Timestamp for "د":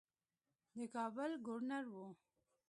0.75-0.77